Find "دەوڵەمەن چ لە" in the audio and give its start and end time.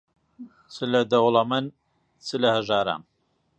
1.11-2.49